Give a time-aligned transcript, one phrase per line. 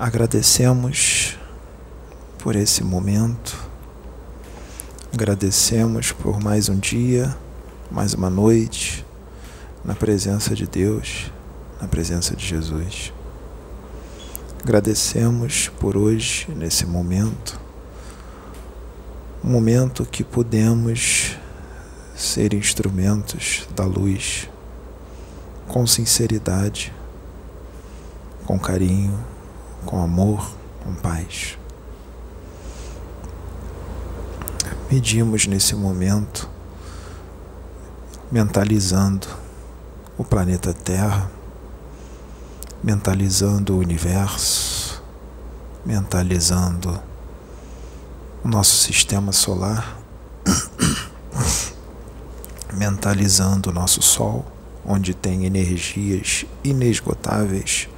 [0.00, 1.36] Agradecemos
[2.38, 3.54] por esse momento,
[5.12, 7.36] agradecemos por mais um dia,
[7.90, 9.04] mais uma noite
[9.84, 11.30] na presença de Deus,
[11.78, 13.12] na presença de Jesus.
[14.62, 17.60] Agradecemos por hoje, nesse momento,
[19.44, 21.36] um momento que pudemos
[22.16, 24.48] ser instrumentos da luz
[25.68, 26.90] com sinceridade,
[28.46, 29.29] com carinho,
[29.84, 30.50] com amor,
[30.84, 31.58] com paz.
[34.90, 36.48] Medimos nesse momento,
[38.30, 39.26] mentalizando
[40.18, 41.30] o planeta Terra,
[42.82, 45.02] mentalizando o universo,
[45.84, 47.00] mentalizando
[48.42, 49.96] o nosso sistema solar,
[52.74, 54.44] mentalizando o nosso Sol,
[54.84, 57.88] onde tem energias inesgotáveis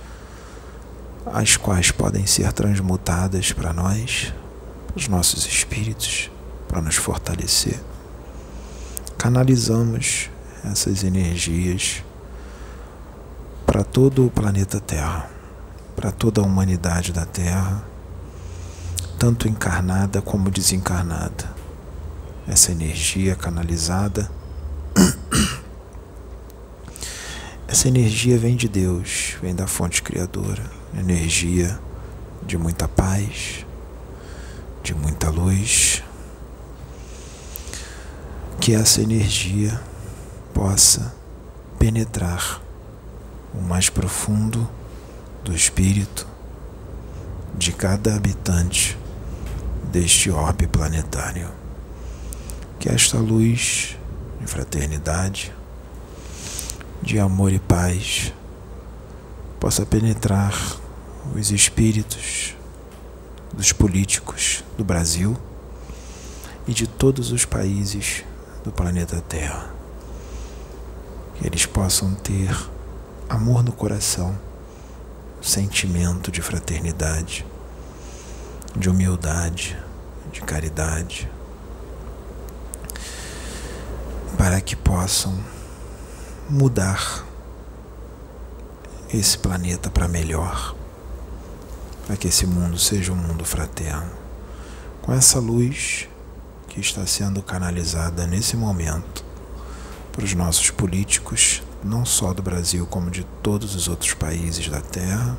[1.26, 4.32] as quais podem ser transmutadas para nós,
[4.86, 6.30] para os nossos espíritos,
[6.68, 7.78] para nos fortalecer.
[9.18, 10.30] Canalizamos
[10.64, 12.02] essas energias
[13.66, 15.30] para todo o planeta Terra,
[15.94, 17.82] para toda a humanidade da Terra,
[19.18, 21.52] tanto encarnada como desencarnada.
[22.46, 24.28] Essa energia canalizada
[27.72, 30.62] essa energia vem de Deus, vem da fonte criadora,
[30.94, 31.80] energia
[32.46, 33.64] de muita paz,
[34.82, 36.02] de muita luz.
[38.60, 39.80] Que essa energia
[40.52, 41.14] possa
[41.78, 42.60] penetrar
[43.54, 44.68] o mais profundo
[45.42, 46.28] do espírito
[47.54, 48.98] de cada habitante
[49.90, 51.48] deste orbe planetário.
[52.78, 53.96] Que esta luz
[54.38, 55.54] de fraternidade,
[57.02, 58.32] de amor e paz
[59.58, 60.54] possa penetrar
[61.34, 62.54] os espíritos
[63.52, 65.36] dos políticos do Brasil
[66.66, 68.24] e de todos os países
[68.62, 69.74] do planeta Terra.
[71.34, 72.56] Que eles possam ter
[73.28, 74.38] amor no coração,
[75.40, 77.44] sentimento de fraternidade,
[78.76, 79.76] de humildade,
[80.30, 81.28] de caridade,
[84.38, 85.36] para que possam
[86.52, 87.24] mudar
[89.08, 90.74] esse planeta para melhor,
[92.06, 94.10] para que esse mundo seja um mundo fraterno.
[95.00, 96.06] Com essa luz
[96.68, 99.24] que está sendo canalizada nesse momento
[100.12, 104.82] para os nossos políticos, não só do Brasil, como de todos os outros países da
[104.82, 105.38] Terra.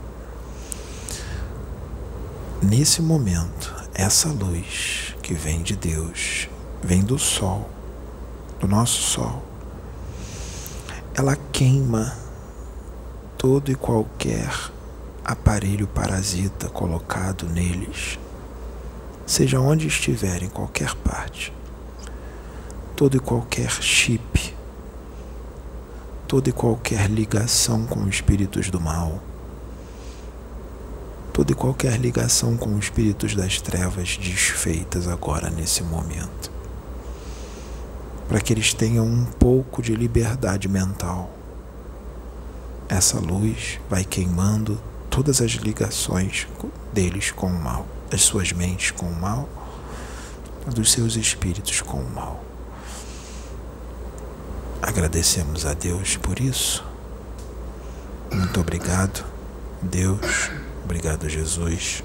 [2.59, 6.49] Nesse momento, essa luz que vem de Deus,
[6.81, 7.69] vem do Sol,
[8.59, 9.52] do nosso Sol,
[11.15, 12.17] ela queima
[13.37, 14.49] todo e qualquer
[15.23, 18.17] aparelho parasita colocado neles,
[19.23, 21.53] seja onde estiver, em qualquer parte,
[22.95, 24.55] todo e qualquer chip,
[26.27, 29.21] toda e qualquer ligação com espíritos do mal,
[31.31, 36.52] toda e qualquer ligação com espíritos das trevas desfeitas agora nesse momento
[38.27, 41.31] para que eles tenham um pouco de liberdade mental.
[42.87, 44.79] Essa luz vai queimando
[45.09, 46.47] todas as ligações
[46.91, 49.47] deles com o mal, das suas mentes com o mal,
[50.73, 52.43] dos seus espíritos com o mal.
[54.81, 56.83] Agradecemos a Deus por isso.
[58.31, 59.23] Muito obrigado,
[59.81, 60.49] Deus.
[60.83, 62.03] Obrigado, Jesus.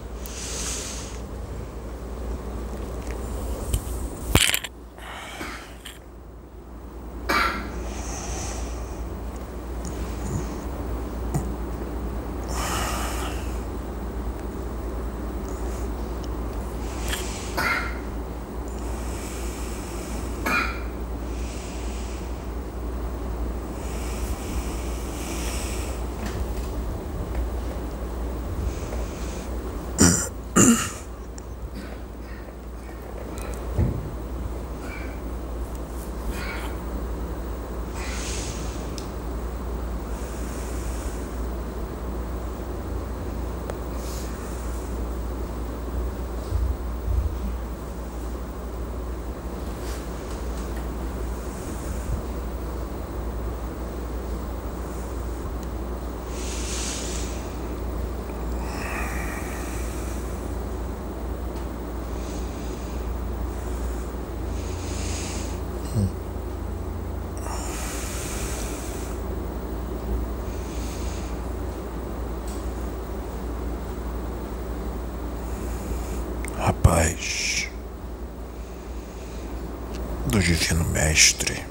[80.49, 81.63] Divino Mestre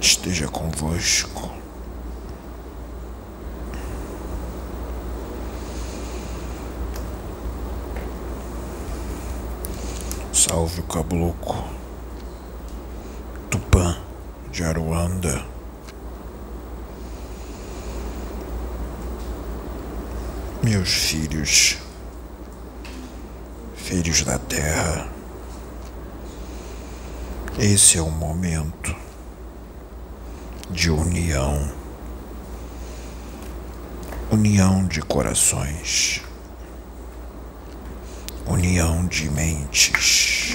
[0.00, 1.52] esteja convosco.
[10.32, 11.64] Salve o caboclo
[13.48, 14.02] Tupã
[14.50, 15.46] de Aruanda.
[20.60, 21.78] Meus filhos,
[23.76, 25.17] filhos da terra,
[27.58, 28.94] esse é o momento
[30.70, 31.72] de união,
[34.30, 36.22] união de corações,
[38.46, 40.54] união de mentes,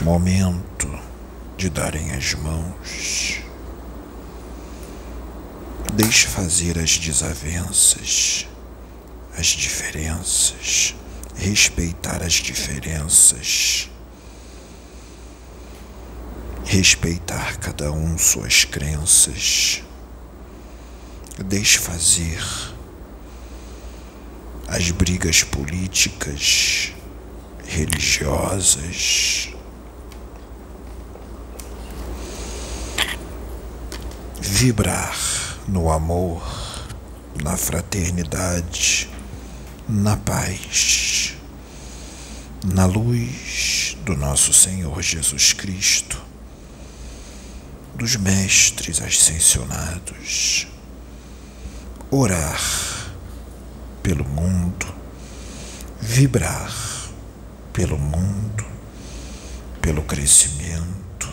[0.00, 0.88] momento
[1.56, 3.42] de darem as mãos.
[5.92, 8.46] Deixe fazer as desavenças,
[9.36, 10.94] as diferenças,
[11.38, 13.88] respeitar as diferenças.
[16.64, 19.82] Respeitar cada um suas crenças,
[21.46, 22.44] deixe fazer
[24.66, 26.92] as brigas políticas,
[27.64, 29.48] religiosas,
[34.38, 35.16] vibrar
[35.66, 36.42] no amor,
[37.42, 39.08] na fraternidade,
[39.88, 41.34] na paz,
[42.74, 46.22] na luz do nosso Senhor Jesus Cristo
[47.94, 50.66] dos mestres ascensionados,
[52.10, 52.60] orar
[54.02, 54.86] pelo mundo,
[56.00, 56.72] vibrar
[57.72, 58.66] pelo mundo,
[59.80, 61.28] pelo crescimento,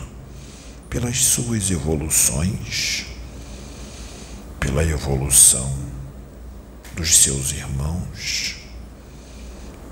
[0.88, 3.04] pelas suas evoluções,
[4.58, 5.86] pela evolução
[6.96, 8.56] dos seus irmãos,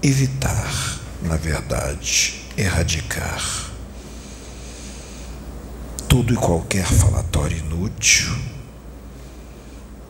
[0.02, 3.70] evitar, na verdade, erradicar
[6.08, 8.34] todo e qualquer falatório inútil,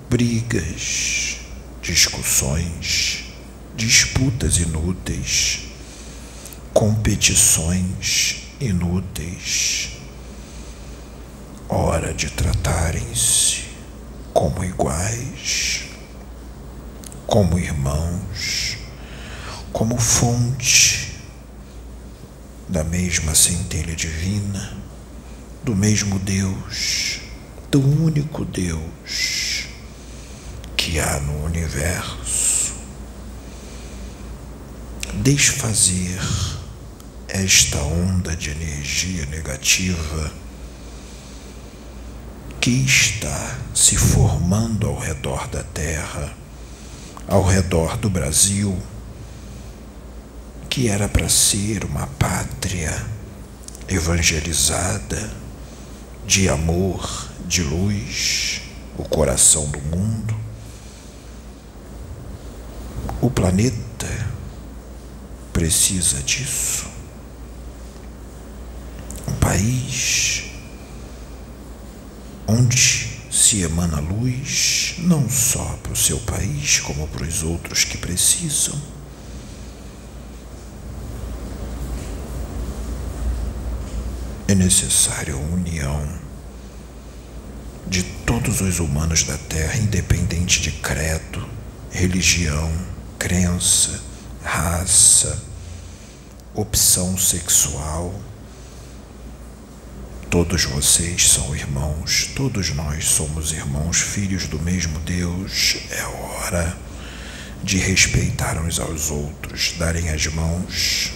[0.08, 1.38] brigas,
[1.82, 3.25] discussões,
[3.75, 5.62] disputas inúteis,
[6.73, 9.91] competições inúteis.
[11.69, 13.64] Hora de tratarem-se
[14.32, 15.73] como iguais,
[17.34, 18.76] como irmãos,
[19.72, 21.19] como fonte
[22.69, 24.72] da mesma centelha divina
[25.64, 27.19] do mesmo Deus,
[27.72, 29.66] do único Deus
[30.76, 32.72] que há no universo.
[35.14, 36.20] Desfazer
[37.26, 40.32] esta onda de energia negativa
[42.60, 46.44] que está se formando ao redor da Terra,
[47.26, 48.76] ao redor do Brasil,
[50.68, 52.92] que era para ser uma pátria
[53.88, 55.30] evangelizada
[56.26, 58.62] de amor, de luz,
[58.96, 60.34] o coração do mundo.
[63.20, 63.84] O planeta
[65.52, 66.86] precisa disso.
[69.28, 70.50] Um país
[72.46, 77.98] onde se emana luz não só para o seu país, como para os outros que
[77.98, 78.74] precisam.
[84.46, 86.06] é necessária a união
[87.86, 91.46] de todos os humanos da Terra, independente de credo,
[91.91, 92.70] religião,
[93.19, 94.01] crença,
[94.43, 95.43] raça,
[96.55, 98.15] opção sexual.
[100.34, 105.76] Todos vocês são irmãos, todos nós somos irmãos, filhos do mesmo Deus.
[105.93, 106.76] É hora
[107.62, 111.12] de respeitar uns aos outros, darem as mãos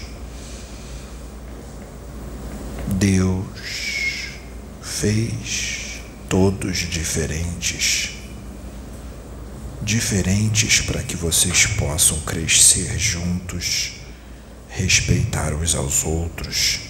[2.94, 4.28] Deus
[4.80, 8.10] fez todos diferentes,
[9.82, 13.94] diferentes para que vocês possam crescer juntos,
[14.68, 16.87] respeitar uns aos outros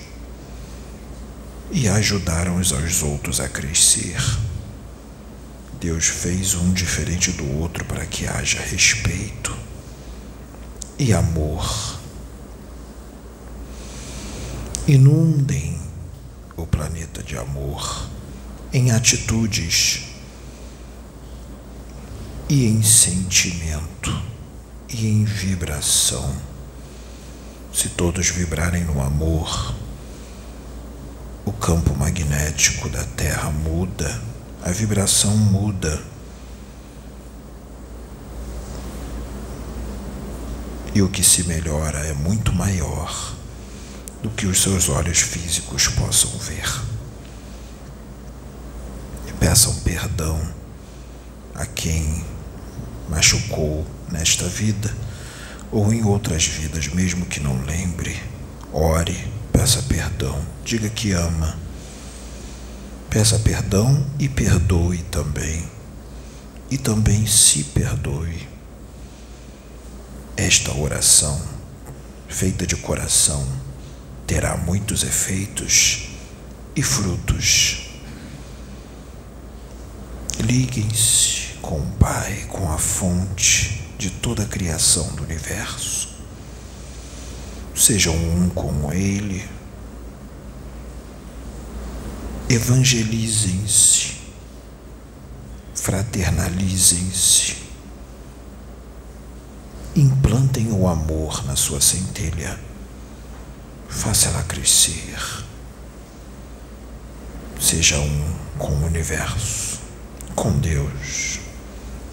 [1.70, 4.16] e ajudar uns aos outros a crescer.
[5.80, 9.56] Deus fez um diferente do outro para que haja respeito
[10.98, 11.98] e amor.
[14.86, 15.78] Inundem
[16.56, 18.08] o planeta de amor
[18.72, 20.04] em atitudes
[22.48, 24.22] e em sentimento
[24.88, 26.34] e em vibração.
[27.72, 29.74] Se todos vibrarem no amor,
[31.48, 34.20] o campo magnético da Terra muda,
[34.62, 35.98] a vibração muda.
[40.94, 43.34] E o que se melhora é muito maior
[44.22, 46.70] do que os seus olhos físicos possam ver.
[49.26, 50.38] E peçam perdão
[51.54, 52.26] a quem
[53.08, 54.94] machucou nesta vida
[55.72, 58.22] ou em outras vidas, mesmo que não lembre.
[58.70, 59.16] Ore,
[59.68, 61.54] peça perdão, diga que ama.
[63.10, 65.62] Peça perdão e perdoe também.
[66.70, 68.48] E também se perdoe.
[70.38, 71.38] Esta oração,
[72.28, 73.46] feita de coração,
[74.26, 76.12] terá muitos efeitos
[76.74, 77.90] e frutos.
[80.40, 86.08] Liguem-se com o Pai, com a fonte de toda a criação do universo.
[87.76, 89.57] Sejam um com Ele.
[92.48, 94.16] Evangelizem-se,
[95.74, 97.56] fraternalizem-se,
[99.94, 102.58] implantem o amor na sua centelha,
[103.88, 105.44] faça ela crescer.
[107.60, 109.80] Seja um com o universo,
[110.34, 111.40] com Deus.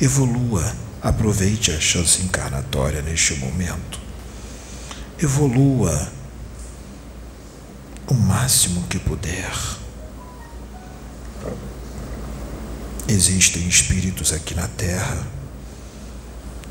[0.02, 0.76] Evolua
[1.06, 4.00] Aproveite a chance encarnatória neste momento.
[5.22, 6.12] Evolua
[8.08, 9.54] o máximo que puder.
[13.08, 15.28] Existem espíritos aqui na Terra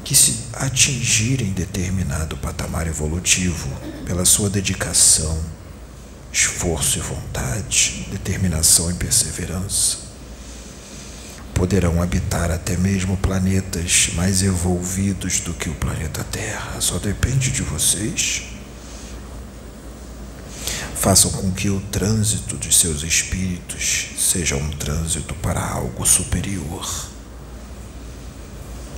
[0.02, 3.68] que, se atingirem determinado patamar evolutivo
[4.04, 5.40] pela sua dedicação,
[6.32, 9.98] esforço e vontade, determinação e perseverança,
[11.54, 16.80] poderão habitar até mesmo planetas mais evolvidos do que o planeta Terra.
[16.80, 18.53] Só depende de vocês.
[21.04, 27.10] Façam com que o trânsito de seus espíritos seja um trânsito para algo superior.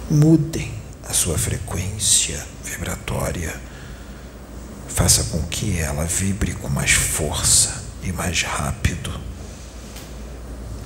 [0.09, 0.73] Mudem
[1.03, 3.61] a sua frequência vibratória.
[4.87, 9.13] Faça com que ela vibre com mais força e mais rápido.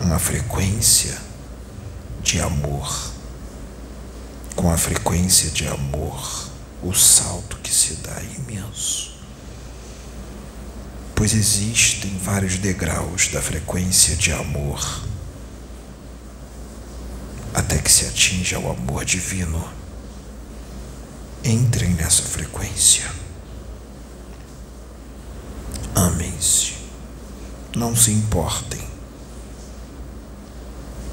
[0.00, 1.18] Uma frequência
[2.22, 3.12] de amor,
[4.56, 6.48] com a frequência de amor,
[6.82, 9.19] o salto que se dá é imenso.
[11.20, 15.04] Pois existem vários degraus da frequência de amor
[17.52, 19.62] até que se atinja o amor divino.
[21.44, 23.04] Entrem nessa frequência.
[25.94, 26.72] Amem-se.
[27.76, 28.80] Não se importem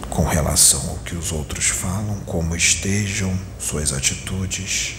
[0.10, 4.96] com relação ao que os outros falam, como estejam suas atitudes.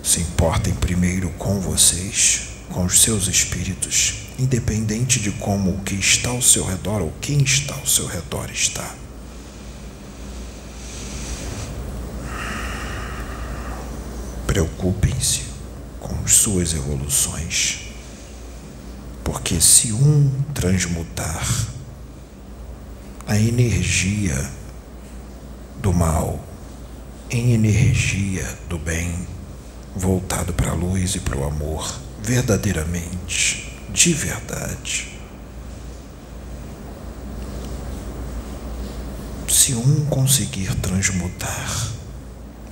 [0.00, 6.30] Se importem primeiro com vocês, com os seus espíritos, independente de como o que está
[6.30, 8.94] ao seu redor ou quem está ao seu redor está.
[14.46, 15.42] Preocupem-se
[16.00, 17.80] com suas evoluções,
[19.22, 21.68] porque se um transmutar,
[23.26, 24.50] a energia
[25.82, 26.42] do mal
[27.30, 29.14] em energia do bem,
[29.94, 35.08] voltado para a luz e para o amor, verdadeiramente, de verdade.
[39.48, 41.88] Se um conseguir transmutar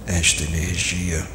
[0.07, 1.26] esta energia,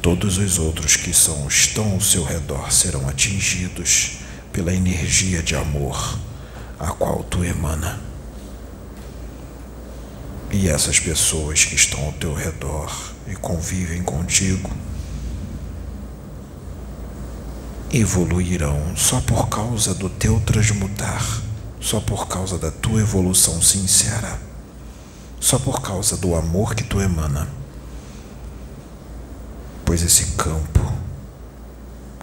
[0.00, 4.18] todos os outros que são, estão ao seu redor serão atingidos
[4.52, 6.18] pela energia de amor
[6.78, 8.00] a qual tu emana.
[10.50, 14.70] E essas pessoas que estão ao teu redor e convivem contigo
[17.92, 21.24] evoluirão só por causa do teu transmutar,
[21.80, 24.38] só por causa da tua evolução sincera,
[25.40, 27.48] só por causa do amor que tu emana.
[29.84, 30.92] Pois esse campo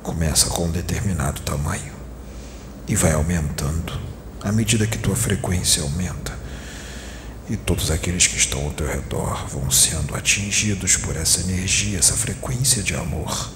[0.03, 1.93] começa com um determinado tamanho
[2.87, 3.99] e vai aumentando
[4.43, 6.37] à medida que tua frequência aumenta.
[7.49, 12.13] E todos aqueles que estão ao teu redor vão sendo atingidos por essa energia, essa
[12.13, 13.51] frequência de amor.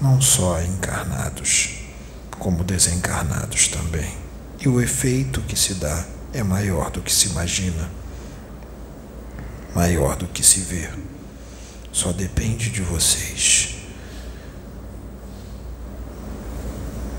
[0.00, 1.80] Não só encarnados,
[2.38, 4.14] como desencarnados também.
[4.58, 7.90] E o efeito que se dá é maior do que se imagina,
[9.74, 10.88] maior do que se vê.
[11.92, 13.76] Só depende de vocês.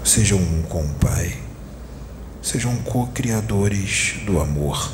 [0.04, 1.52] Sejam um com o Pai
[2.42, 4.92] sejam co-criadores do amor,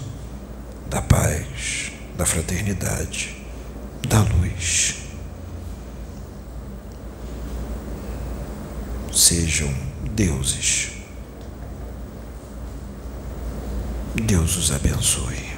[0.89, 3.36] da paz, da fraternidade,
[4.08, 5.06] da luz.
[9.17, 9.74] Sejam
[10.13, 10.91] deuses.
[14.13, 15.56] Deus os abençoe.